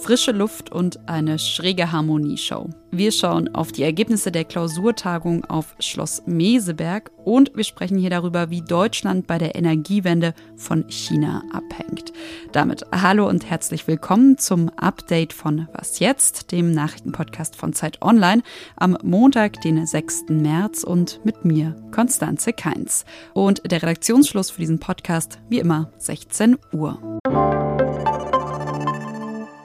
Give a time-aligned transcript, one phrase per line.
[0.00, 2.70] frische Luft und eine schräge Harmonieshow.
[2.90, 8.50] Wir schauen auf die Ergebnisse der Klausurtagung auf Schloss Meseberg und wir sprechen hier darüber,
[8.50, 12.12] wie Deutschland bei der Energiewende von China abhängt.
[12.52, 18.42] Damit hallo und herzlich willkommen zum Update von Was jetzt, dem Nachrichtenpodcast von Zeit Online
[18.76, 20.24] am Montag, den 6.
[20.30, 23.04] März und mit mir, Konstanze Keins.
[23.34, 27.59] Und der Redaktionsschluss für diesen Podcast, wie immer, 16 Uhr.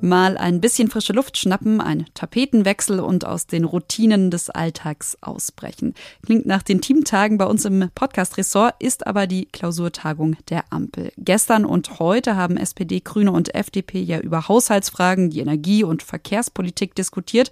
[0.00, 5.94] Mal ein bisschen frische Luft schnappen, ein Tapetenwechsel und aus den Routinen des Alltags ausbrechen.
[6.24, 11.10] Klingt nach den Teamtagen bei uns im Podcast-Ressort, ist aber die Klausurtagung der Ampel.
[11.18, 16.94] Gestern und heute haben SPD, Grüne und FDP ja über Haushaltsfragen, die Energie- und Verkehrspolitik
[16.94, 17.50] diskutiert.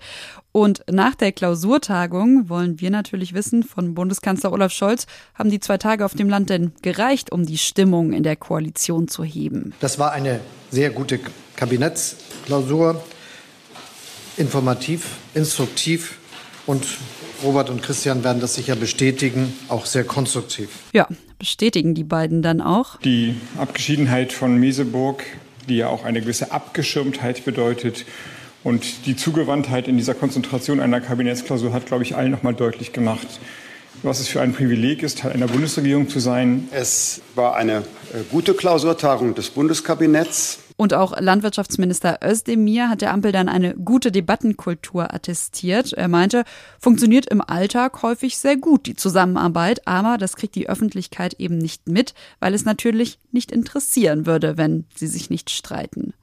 [0.56, 5.04] Und nach der Klausurtagung wollen wir natürlich wissen von Bundeskanzler Olaf Scholz,
[5.34, 9.06] haben die zwei Tage auf dem Land denn gereicht, um die Stimmung in der Koalition
[9.06, 9.74] zu heben?
[9.80, 10.40] Das war eine
[10.70, 11.20] sehr gute
[11.56, 13.04] Kabinettsklausur,
[14.38, 16.16] informativ, instruktiv
[16.64, 16.86] und
[17.42, 20.70] Robert und Christian werden das sicher bestätigen, auch sehr konstruktiv.
[20.94, 21.06] Ja,
[21.38, 22.96] bestätigen die beiden dann auch.
[23.00, 25.22] Die Abgeschiedenheit von Meseburg,
[25.68, 28.06] die ja auch eine gewisse Abgeschirmtheit bedeutet,
[28.67, 32.92] und die Zugewandtheit in dieser Konzentration einer Kabinettsklausur hat, glaube ich, allen noch mal deutlich
[32.92, 33.39] gemacht,
[34.03, 36.67] was es für ein Privileg ist, Teil einer Bundesregierung zu sein.
[36.73, 40.58] Es war eine äh, gute Klausurtagung des Bundeskabinetts.
[40.77, 45.92] Und auch Landwirtschaftsminister Özdemir hat der Ampel dann eine gute Debattenkultur attestiert.
[45.92, 46.42] Er meinte,
[46.80, 51.89] funktioniert im Alltag häufig sehr gut die Zusammenarbeit, aber das kriegt die Öffentlichkeit eben nicht
[51.89, 56.14] mit, weil es natürlich nicht interessieren würde, wenn sie sich nicht streiten.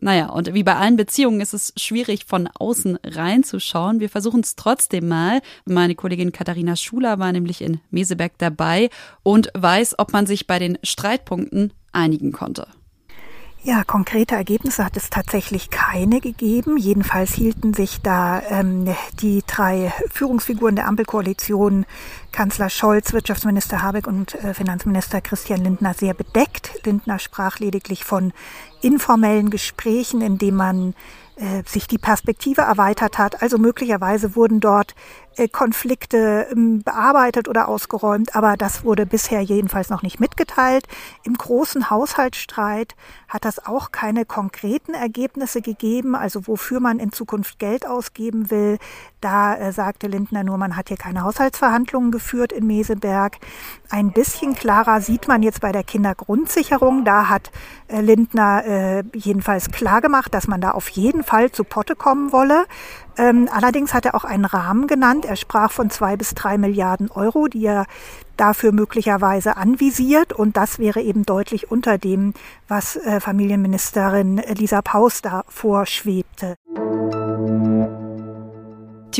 [0.00, 4.00] Naja, und wie bei allen Beziehungen ist es schwierig, von außen reinzuschauen.
[4.00, 5.40] Wir versuchen es trotzdem mal.
[5.66, 8.88] Meine Kollegin Katharina Schuler war nämlich in Meseberg dabei
[9.22, 12.66] und weiß, ob man sich bei den Streitpunkten einigen konnte.
[13.62, 16.78] Ja, konkrete Ergebnisse hat es tatsächlich keine gegeben.
[16.78, 18.88] Jedenfalls hielten sich da ähm,
[19.20, 21.84] die drei Führungsfiguren der Ampelkoalition,
[22.32, 26.72] Kanzler Scholz, Wirtschaftsminister Habeck und äh, Finanzminister Christian Lindner, sehr bedeckt.
[26.86, 28.32] Lindner sprach lediglich von
[28.80, 30.94] informellen Gesprächen, in denen man
[31.36, 33.42] äh, sich die Perspektive erweitert hat.
[33.42, 34.94] Also möglicherweise wurden dort
[35.52, 40.86] Konflikte ähm, bearbeitet oder ausgeräumt, aber das wurde bisher jedenfalls noch nicht mitgeteilt.
[41.24, 42.94] Im großen Haushaltsstreit
[43.28, 48.78] hat das auch keine konkreten Ergebnisse gegeben, also wofür man in Zukunft Geld ausgeben will.
[49.20, 53.38] Da äh, sagte Lindner nur, man hat hier keine Haushaltsverhandlungen geführt in Meseberg.
[53.88, 57.04] Ein bisschen klarer sieht man jetzt bei der Kindergrundsicherung.
[57.04, 57.50] Da hat
[57.88, 62.32] äh, Lindner äh, jedenfalls klar gemacht, dass man da auf jeden Fall zu Potte kommen
[62.32, 62.66] wolle.
[63.20, 65.26] Ähm, allerdings hat er auch einen Rahmen genannt.
[65.26, 67.84] Er sprach von zwei bis drei Milliarden Euro, die er
[68.38, 70.32] dafür möglicherweise anvisiert.
[70.32, 72.32] Und das wäre eben deutlich unter dem,
[72.66, 76.56] was äh, Familienministerin Lisa Paus da vorschwebte.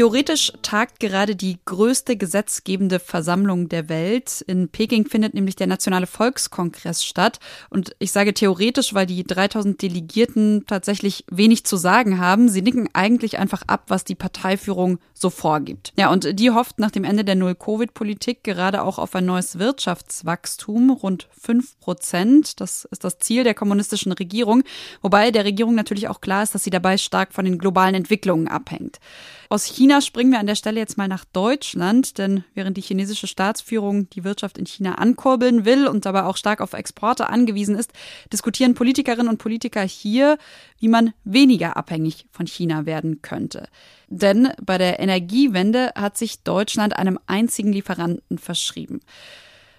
[0.00, 4.42] Theoretisch tagt gerade die größte gesetzgebende Versammlung der Welt.
[4.46, 7.38] In Peking findet nämlich der Nationale Volkskongress statt.
[7.68, 12.48] Und ich sage theoretisch, weil die 3000 Delegierten tatsächlich wenig zu sagen haben.
[12.48, 15.92] Sie nicken eigentlich einfach ab, was die Parteiführung so vorgibt.
[15.98, 20.88] Ja, und die hofft nach dem Ende der Null-Covid-Politik gerade auch auf ein neues Wirtschaftswachstum,
[20.88, 22.62] rund 5 Prozent.
[22.62, 24.62] Das ist das Ziel der kommunistischen Regierung.
[25.02, 28.48] Wobei der Regierung natürlich auch klar ist, dass sie dabei stark von den globalen Entwicklungen
[28.48, 28.98] abhängt.
[29.52, 33.26] Aus China springen wir an der Stelle jetzt mal nach Deutschland, denn während die chinesische
[33.26, 37.92] Staatsführung die Wirtschaft in China ankurbeln will und dabei auch stark auf Exporte angewiesen ist,
[38.32, 40.38] diskutieren Politikerinnen und Politiker hier,
[40.78, 43.68] wie man weniger abhängig von China werden könnte.
[44.08, 49.00] Denn bei der Energiewende hat sich Deutschland einem einzigen Lieferanten verschrieben.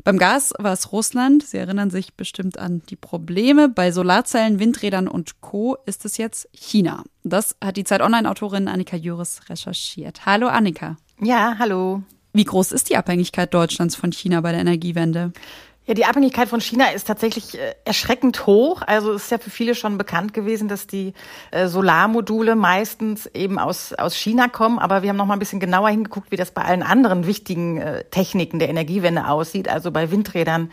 [0.04, 1.44] Beim Gas war es Russland.
[1.44, 3.70] Sie erinnern sich bestimmt an die Probleme.
[3.70, 5.78] Bei Solarzellen, Windrädern und Co.
[5.86, 7.04] ist es jetzt China.
[7.24, 10.26] Das hat die Zeit Online-Autorin Annika Juris recherchiert.
[10.26, 10.98] Hallo Annika.
[11.22, 12.02] Ja, hallo.
[12.34, 15.34] Wie groß ist die Abhängigkeit Deutschlands von China bei der Energiewende?
[15.88, 18.84] Ja, die Abhängigkeit von China ist tatsächlich äh, erschreckend hoch.
[18.86, 21.14] Also ist ja für viele schon bekannt gewesen, dass die
[21.50, 24.78] äh, Solarmodule meistens eben aus, aus China kommen.
[24.78, 27.78] Aber wir haben noch mal ein bisschen genauer hingeguckt, wie das bei allen anderen wichtigen
[27.78, 29.70] äh, Techniken der Energiewende aussieht.
[29.70, 30.72] Also bei Windrädern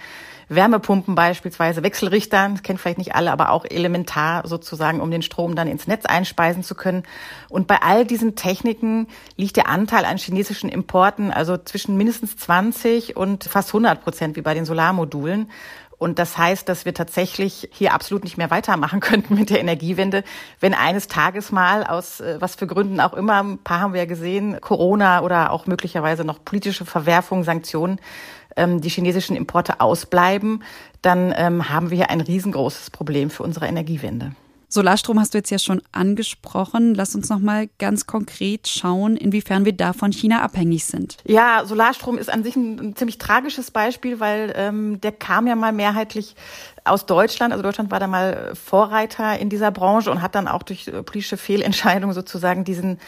[0.48, 5.54] Wärmepumpen beispielsweise, Wechselrichtern, das kennen vielleicht nicht alle, aber auch elementar sozusagen, um den Strom
[5.54, 7.02] dann ins Netz einspeisen zu können.
[7.48, 13.16] Und bei all diesen Techniken liegt der Anteil an chinesischen Importen also zwischen mindestens 20
[13.16, 15.50] und fast 100 Prozent wie bei den Solarmodulen.
[15.98, 20.24] Und das heißt, dass wir tatsächlich hier absolut nicht mehr weitermachen könnten mit der Energiewende,
[20.60, 24.00] wenn eines Tages mal aus äh, was für Gründen auch immer, ein paar haben wir
[24.00, 28.00] ja gesehen, Corona oder auch möglicherweise noch politische Verwerfungen, Sanktionen,
[28.56, 30.62] ähm, die chinesischen Importe ausbleiben,
[31.02, 34.32] dann ähm, haben wir hier ein riesengroßes Problem für unsere Energiewende.
[34.68, 36.94] Solarstrom hast du jetzt ja schon angesprochen.
[36.94, 41.16] Lass uns noch mal ganz konkret schauen, inwiefern wir da von China abhängig sind.
[41.24, 45.56] Ja, Solarstrom ist an sich ein, ein ziemlich tragisches Beispiel, weil ähm, der kam ja
[45.56, 46.36] mal mehrheitlich
[46.84, 47.52] aus Deutschland.
[47.52, 51.36] Also Deutschland war da mal Vorreiter in dieser Branche und hat dann auch durch politische
[51.36, 52.98] Fehlentscheidungen sozusagen diesen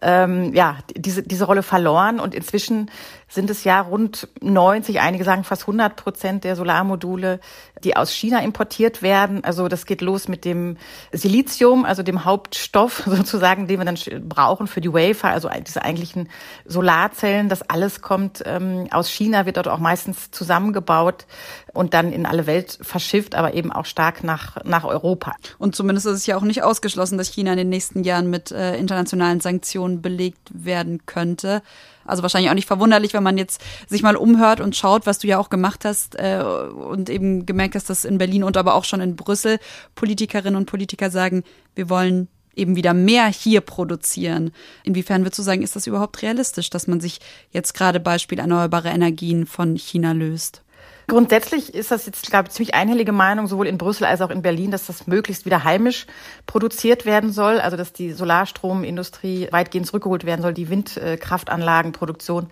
[0.00, 2.20] ähm, ja, diese, diese Rolle verloren.
[2.20, 2.90] Und inzwischen
[3.28, 7.40] sind es ja rund 90, einige sagen fast 100 Prozent der Solarmodule,
[7.84, 9.44] die aus China importiert werden.
[9.44, 10.76] Also das geht los mit dem
[11.12, 16.28] Silizium, also dem Hauptstoff sozusagen, den wir dann brauchen für die Wafer, also diese eigentlichen
[16.64, 17.48] Solarzellen.
[17.48, 21.26] Das alles kommt ähm, aus China, wird dort auch meistens zusammengebaut
[21.78, 25.36] und dann in alle Welt verschifft, aber eben auch stark nach, nach Europa.
[25.58, 28.50] Und zumindest ist es ja auch nicht ausgeschlossen, dass China in den nächsten Jahren mit
[28.50, 31.62] äh, internationalen Sanktionen belegt werden könnte.
[32.04, 35.28] Also wahrscheinlich auch nicht verwunderlich, wenn man jetzt sich mal umhört und schaut, was du
[35.28, 38.84] ja auch gemacht hast äh, und eben gemerkt hast, dass in Berlin und aber auch
[38.84, 39.60] schon in Brüssel
[39.94, 41.44] Politikerinnen und Politiker sagen,
[41.76, 42.26] wir wollen
[42.56, 44.50] eben wieder mehr hier produzieren.
[44.82, 47.20] Inwiefern würdest du sagen, ist das überhaupt realistisch, dass man sich
[47.52, 50.64] jetzt gerade Beispiel erneuerbare Energien von China löst?
[51.08, 54.42] Grundsätzlich ist das jetzt, glaube ich, ziemlich einhellige Meinung, sowohl in Brüssel als auch in
[54.42, 56.06] Berlin, dass das möglichst wieder heimisch
[56.46, 62.48] produziert werden soll, also dass die Solarstromindustrie weitgehend zurückgeholt werden soll, die Windkraftanlagenproduktion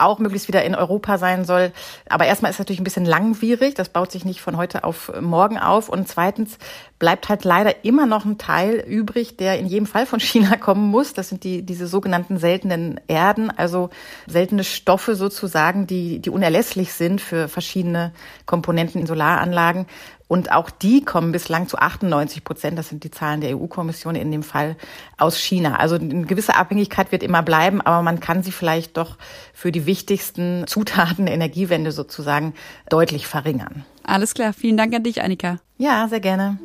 [0.00, 1.72] auch möglichst wieder in Europa sein soll.
[2.08, 5.12] Aber erstmal ist es natürlich ein bisschen langwierig, das baut sich nicht von heute auf
[5.20, 5.88] morgen auf.
[5.88, 6.58] Und zweitens
[6.98, 10.88] bleibt halt leider immer noch ein Teil übrig, der in jedem Fall von China kommen
[10.88, 11.14] muss.
[11.14, 13.90] Das sind die, diese sogenannten seltenen Erden, also
[14.26, 18.12] seltene Stoffe sozusagen, die, die unerlässlich sind für verschiedene
[18.46, 19.86] Komponenten in Solaranlagen.
[20.30, 24.30] Und auch die kommen bislang zu 98 Prozent, das sind die Zahlen der EU-Kommission in
[24.30, 24.76] dem Fall,
[25.18, 25.74] aus China.
[25.80, 29.16] Also eine gewisse Abhängigkeit wird immer bleiben, aber man kann sie vielleicht doch
[29.52, 32.54] für die wichtigsten Zutaten der Energiewende sozusagen
[32.88, 33.84] deutlich verringern.
[34.04, 35.56] Alles klar, vielen Dank an dich, Annika.
[35.78, 36.60] Ja, sehr gerne.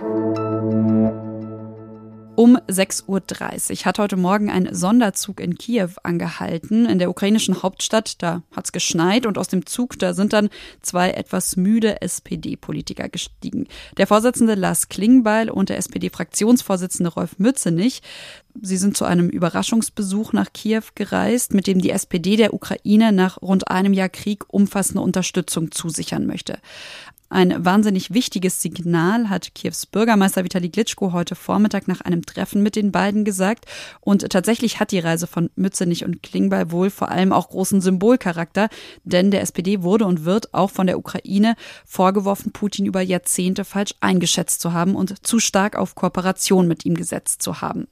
[2.36, 8.22] Um 6.30 Uhr hat heute Morgen ein Sonderzug in Kiew angehalten, in der ukrainischen Hauptstadt.
[8.22, 10.50] Da hat es geschneit und aus dem Zug, da sind dann
[10.82, 13.68] zwei etwas müde SPD-Politiker gestiegen.
[13.96, 18.02] Der Vorsitzende Lars Klingbeil und der SPD-Fraktionsvorsitzende Rolf Mützenich.
[18.62, 23.42] Sie sind zu einem Überraschungsbesuch nach Kiew gereist, mit dem die SPD der Ukraine nach
[23.42, 26.60] rund einem Jahr Krieg umfassende Unterstützung zusichern möchte.
[27.30, 32.76] Ein wahnsinnig wichtiges Signal hat Kiews Bürgermeister Vitali Klitschko heute Vormittag nach einem Treffen mit
[32.76, 33.66] den beiden gesagt.
[34.00, 38.70] Und tatsächlich hat die Reise von Mützenich und Klingbeil wohl vor allem auch großen Symbolcharakter,
[39.06, 43.96] denn der SPD wurde und wird auch von der Ukraine vorgeworfen, Putin über Jahrzehnte falsch
[44.02, 47.88] eingeschätzt zu haben und zu stark auf Kooperation mit ihm gesetzt zu haben.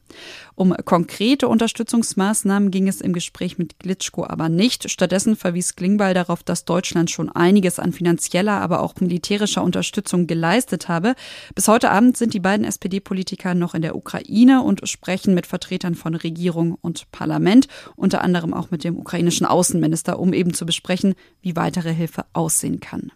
[0.54, 4.92] Um konkrete Unterstützungsmaßnahmen ging es im Gespräch mit Glitschko aber nicht.
[4.92, 9.23] Stattdessen verwies Klingbeil darauf, dass Deutschland schon einiges an finanzieller, aber auch militärischer
[9.64, 11.16] Unterstützung geleistet habe.
[11.56, 15.96] Bis heute Abend sind die beiden SPD-Politiker noch in der Ukraine und sprechen mit Vertretern
[15.96, 21.16] von Regierung und Parlament, unter anderem auch mit dem ukrainischen Außenminister, um eben zu besprechen,
[21.42, 23.12] wie weitere Hilfe aussehen kann.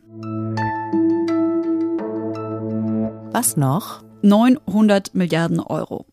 [3.32, 4.04] Was noch?
[4.24, 6.06] 900 Milliarden Euro.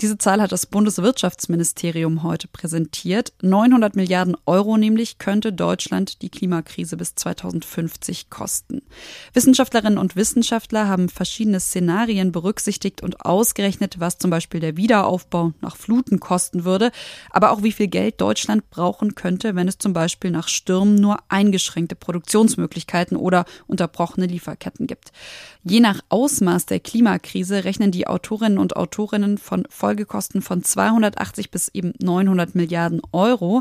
[0.00, 3.32] Diese Zahl hat das Bundeswirtschaftsministerium heute präsentiert.
[3.42, 8.82] 900 Milliarden Euro nämlich könnte Deutschland die Klimakrise bis 2050 kosten.
[9.34, 15.76] Wissenschaftlerinnen und Wissenschaftler haben verschiedene Szenarien berücksichtigt und ausgerechnet, was zum Beispiel der Wiederaufbau nach
[15.76, 16.90] Fluten kosten würde,
[17.30, 21.18] aber auch wie viel Geld Deutschland brauchen könnte, wenn es zum Beispiel nach Stürmen nur
[21.28, 25.12] eingeschränkte Produktionsmöglichkeiten oder unterbrochene Lieferketten gibt.
[25.62, 31.68] Je nach Ausmaß der Klimakrise rechnen die Autorinnen und Autorinnen von Folgekosten von 280 bis
[31.68, 33.60] eben 900 Milliarden Euro.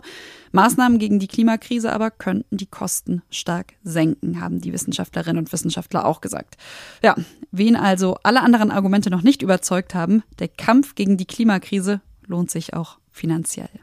[0.53, 6.05] Maßnahmen gegen die Klimakrise aber könnten die Kosten stark senken, haben die Wissenschaftlerinnen und Wissenschaftler
[6.05, 6.55] auch gesagt.
[7.03, 7.17] Ja,
[7.51, 12.49] wen also alle anderen Argumente noch nicht überzeugt haben, der Kampf gegen die Klimakrise lohnt
[12.49, 13.81] sich auch finanziell.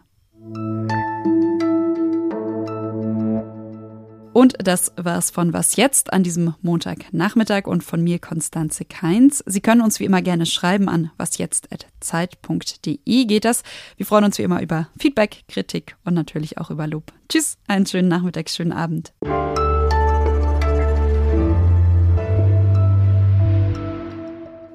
[4.40, 9.44] Und das war's von Was Jetzt an diesem Montagnachmittag und von mir Konstanze Keins.
[9.44, 13.62] Sie können uns wie immer gerne schreiben an wasjetzt.zeit.de geht das.
[13.98, 17.12] Wir freuen uns wie immer über Feedback, Kritik und natürlich auch über Lob.
[17.28, 19.12] Tschüss, einen schönen Nachmittag, schönen Abend.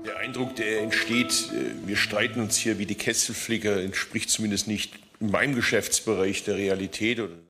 [0.05, 4.93] Der Eindruck, der entsteht, äh, wir streiten uns hier wie die Kesselflicker, entspricht zumindest nicht
[5.19, 7.19] in meinem Geschäftsbereich der Realität.